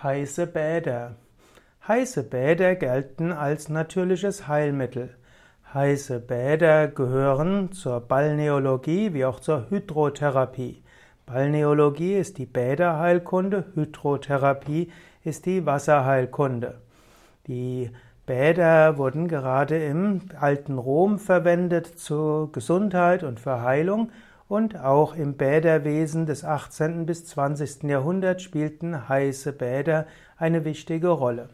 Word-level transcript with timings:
Heiße 0.00 0.46
Bäder. 0.46 1.16
Heiße 1.88 2.22
Bäder 2.22 2.76
gelten 2.76 3.32
als 3.32 3.68
natürliches 3.68 4.46
Heilmittel. 4.46 5.16
Heiße 5.74 6.20
Bäder 6.20 6.86
gehören 6.86 7.72
zur 7.72 7.98
Balneologie 8.02 9.12
wie 9.12 9.24
auch 9.24 9.40
zur 9.40 9.68
Hydrotherapie. 9.70 10.84
Balneologie 11.26 12.14
ist 12.14 12.38
die 12.38 12.46
Bäderheilkunde, 12.46 13.64
Hydrotherapie 13.74 14.92
ist 15.24 15.46
die 15.46 15.66
Wasserheilkunde. 15.66 16.80
Die 17.48 17.90
Bäder 18.24 18.98
wurden 18.98 19.26
gerade 19.26 19.84
im 19.84 20.20
alten 20.38 20.78
Rom 20.78 21.18
verwendet 21.18 21.98
zur 21.98 22.52
Gesundheit 22.52 23.24
und 23.24 23.40
für 23.40 23.62
Heilung 23.62 24.12
und 24.48 24.80
auch 24.80 25.14
im 25.14 25.34
Bäderwesen 25.34 26.26
des 26.26 26.44
18. 26.44 27.04
bis 27.06 27.26
20. 27.26 27.84
Jahrhunderts 27.84 28.42
spielten 28.42 29.08
heiße 29.08 29.52
Bäder 29.52 30.06
eine 30.38 30.64
wichtige 30.64 31.08
Rolle. 31.08 31.50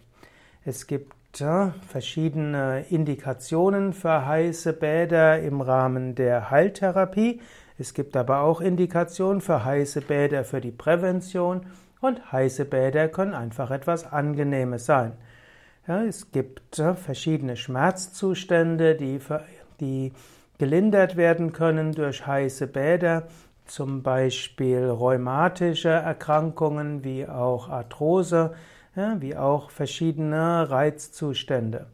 Es 0.65 0.87
gibt 0.87 1.41
äh, 1.41 1.71
verschiedene 1.89 2.85
Indikationen 2.89 3.93
für 3.93 4.27
heiße 4.27 4.73
Bäder 4.73 5.41
im 5.41 5.61
Rahmen 5.61 6.15
der 6.15 6.51
Heiltherapie. 6.51 7.41
Es 7.77 7.93
gibt 7.93 8.17
aber 8.17 8.41
auch 8.41 8.61
Indikationen 8.61 9.41
für 9.41 9.65
heiße 9.65 10.01
Bäder 10.01 10.45
für 10.45 10.61
die 10.61 10.71
Prävention 10.71 11.67
und 12.01 12.33
heiße 12.33 12.65
Bäder 12.65 13.09
können 13.09 13.35
einfach 13.35 13.73
etwas 13.73 14.11
Angenehmes 14.11 14.87
sein. 14.87 15.13
Ja, 15.89 16.05
es 16.05 16.31
gibt 16.31 16.79
äh, 16.79 16.95
verschiedene 16.95 17.57
Schmerzzustände, 17.57 18.95
die, 18.95 19.19
die 19.81 20.13
gelindert 20.59 21.17
werden 21.17 21.53
können 21.53 21.93
durch 21.93 22.27
heiße 22.27 22.67
Bäder, 22.67 23.29
zum 23.67 24.03
Beispiel 24.03 24.85
rheumatische 24.85 25.89
Erkrankungen 25.89 27.03
wie 27.03 27.27
auch 27.27 27.69
Arthrose, 27.69 28.55
wie 28.95 29.37
auch 29.37 29.71
verschiedene 29.71 30.71
Reizzustände. 30.71 31.87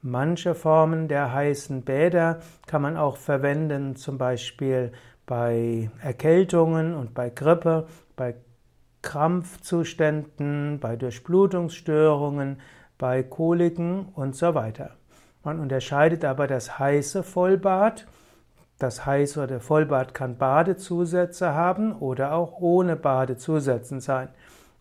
Manche 0.00 0.54
Formen 0.54 1.08
der 1.08 1.32
heißen 1.32 1.82
Bäder 1.82 2.38
kann 2.66 2.82
man 2.82 2.96
auch 2.96 3.16
verwenden, 3.16 3.96
zum 3.96 4.16
Beispiel 4.16 4.92
bei 5.26 5.90
Erkältungen 6.00 6.94
und 6.94 7.14
bei 7.14 7.30
Grippe, 7.30 7.86
bei 8.16 8.36
Krampfzuständen, 9.02 10.78
bei 10.80 10.96
Durchblutungsstörungen, 10.96 12.60
bei 12.96 13.22
Koliken 13.22 14.06
und 14.14 14.36
so 14.36 14.54
weiter. 14.54 14.97
Man 15.44 15.60
unterscheidet 15.60 16.24
aber 16.24 16.46
das 16.46 16.78
heiße 16.78 17.22
Vollbad. 17.22 18.06
Das 18.78 19.06
heiße 19.06 19.42
oder 19.42 19.60
Vollbad 19.60 20.14
kann 20.14 20.36
Badezusätze 20.36 21.54
haben 21.54 21.92
oder 21.96 22.32
auch 22.32 22.60
ohne 22.60 22.96
Badezusätzen 22.96 24.00
sein. 24.00 24.28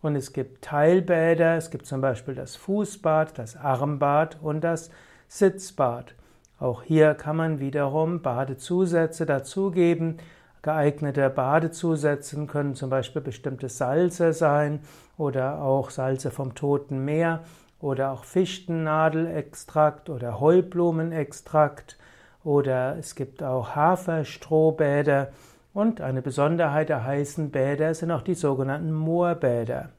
Und 0.02 0.16
es 0.16 0.34
gibt 0.34 0.64
Teilbäder, 0.64 1.56
es 1.58 1.72
gibt 1.72 1.88
zum 1.88 2.02
Beispiel 2.02 2.36
das 2.36 2.56
Fußbad, 2.56 3.38
das 3.38 3.56
Armbad 3.56 4.38
und 4.42 4.62
das 4.62 4.92
Sitzbad. 5.28 6.14
Auch 6.60 6.84
hier 6.84 7.16
kann 7.16 7.36
man 7.36 7.60
wiederum 7.60 8.22
Badezusätze 8.22 9.26
dazugeben. 9.26 10.18
Geeignete 10.62 11.30
Badezusätze 11.30 12.46
können 12.46 12.76
zum 12.76 12.90
Beispiel 12.90 13.22
bestimmte 13.22 13.70
Salze 13.70 14.34
sein 14.34 14.80
oder 15.18 15.62
auch 15.62 15.90
Salze 15.90 16.30
vom 16.30 16.56
Toten 16.56 17.04
Meer 17.06 17.44
oder 17.80 18.12
auch 18.12 18.24
Fichtennadelextrakt 18.24 20.10
oder 20.10 20.40
Heublumenextrakt 20.40 21.98
oder 22.44 22.98
es 22.98 23.16
gibt 23.16 23.44
auch 23.44 23.76
Haferstrohbäder 23.76 25.30
und 25.74 26.02
eine 26.02 26.22
Besonderheit 26.22 26.90
der 26.90 27.04
heißen 27.04 27.52
Bäder 27.52 27.94
sind 27.94 28.12
auch 28.12 28.24
die 28.24 28.34
sogenannten 28.34 28.94
Moorbäder. 28.94 29.90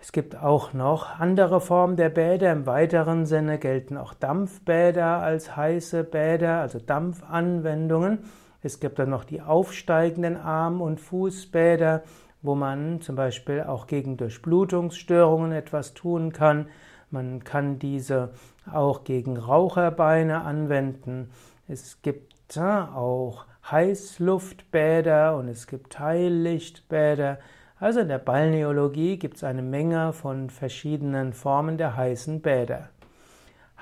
Es 0.00 0.12
gibt 0.12 0.34
auch 0.34 0.72
noch 0.72 1.20
andere 1.20 1.60
Formen 1.60 1.96
der 1.96 2.08
Bäder. 2.08 2.52
Im 2.52 2.64
weiteren 2.64 3.26
Sinne 3.26 3.58
gelten 3.58 3.98
auch 3.98 4.14
Dampfbäder 4.14 5.18
als 5.18 5.56
heiße 5.56 6.04
Bäder, 6.04 6.60
also 6.60 6.78
Dampfanwendungen. 6.78 8.20
Es 8.62 8.80
gibt 8.80 8.98
dann 8.98 9.10
noch 9.10 9.24
die 9.24 9.42
aufsteigenden 9.42 10.38
Arm- 10.38 10.80
und 10.80 11.00
Fußbäder 11.00 12.02
wo 12.42 12.54
man 12.54 13.00
zum 13.00 13.16
Beispiel 13.16 13.62
auch 13.62 13.86
gegen 13.86 14.16
Durchblutungsstörungen 14.16 15.52
etwas 15.52 15.94
tun 15.94 16.32
kann. 16.32 16.68
Man 17.10 17.44
kann 17.44 17.78
diese 17.78 18.30
auch 18.70 19.04
gegen 19.04 19.36
Raucherbeine 19.36 20.42
anwenden. 20.42 21.30
Es 21.68 22.02
gibt 22.02 22.58
auch 22.58 23.46
Heißluftbäder 23.70 25.36
und 25.36 25.48
es 25.48 25.66
gibt 25.66 25.92
Teillichtbäder. 25.92 27.38
Also 27.78 28.00
in 28.00 28.08
der 28.08 28.18
Balneologie 28.18 29.18
gibt 29.18 29.36
es 29.36 29.44
eine 29.44 29.62
Menge 29.62 30.12
von 30.12 30.50
verschiedenen 30.50 31.32
Formen 31.32 31.78
der 31.78 31.96
heißen 31.96 32.40
Bäder. 32.42 32.88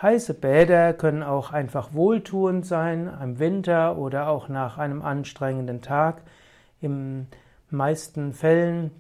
Heiße 0.01 0.35
Bäder 0.35 0.93
können 0.93 1.25
auch 1.25 1.53
einfach 1.53 1.93
wohltuend 1.93 2.65
sein, 2.65 3.11
im 3.21 3.41
Winter 3.41 3.99
oder 3.99 4.29
auch 4.29 4.49
nach 4.49 4.79
einem 4.79 5.03
anstrengenden 5.03 5.81
Tag. 5.83 6.23
Im 6.81 7.27
meisten 7.71 8.33
Fällen 8.33 8.91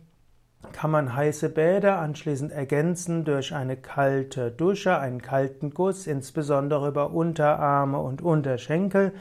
kann 0.72 0.90
man 0.90 1.14
heiße 1.14 1.48
Bäder 1.48 1.98
anschließend 1.98 2.52
ergänzen 2.52 3.24
durch 3.24 3.54
eine 3.54 3.76
kalte 3.76 4.50
Dusche, 4.50 4.98
einen 4.98 5.22
kalten 5.22 5.70
Guss, 5.70 6.06
insbesondere 6.06 6.88
über 6.88 7.12
Unterarme 7.12 7.98
und 8.00 8.22
Unterschenkel. 8.22 9.12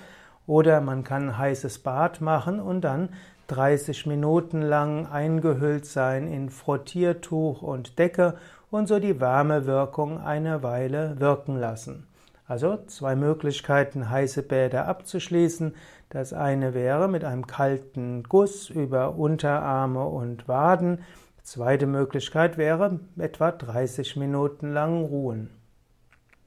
Oder 0.45 0.81
man 0.81 1.03
kann 1.03 1.29
ein 1.29 1.37
heißes 1.37 1.79
Bad 1.79 2.21
machen 2.21 2.59
und 2.59 2.81
dann 2.81 3.09
30 3.47 4.05
Minuten 4.07 4.61
lang 4.61 5.05
eingehüllt 5.07 5.85
sein 5.85 6.27
in 6.27 6.49
Frottiertuch 6.49 7.61
und 7.61 7.97
Decke 7.99 8.35
und 8.69 8.87
so 8.87 8.99
die 8.99 9.19
Wärmewirkung 9.19 10.19
eine 10.19 10.63
Weile 10.63 11.19
wirken 11.19 11.57
lassen. 11.57 12.07
Also 12.47 12.77
zwei 12.87 13.17
Möglichkeiten, 13.17 14.09
heiße 14.09 14.41
Bäder 14.41 14.87
abzuschließen. 14.87 15.75
Das 16.09 16.31
eine 16.31 16.73
wäre 16.73 17.09
mit 17.09 17.25
einem 17.25 17.45
kalten 17.45 18.23
Guss 18.23 18.69
über 18.69 19.15
Unterarme 19.15 20.05
und 20.05 20.47
Waden. 20.47 21.03
Zweite 21.43 21.87
Möglichkeit 21.87 22.57
wäre 22.57 23.01
etwa 23.17 23.51
30 23.51 24.15
Minuten 24.15 24.71
lang 24.71 25.03
ruhen. 25.03 25.56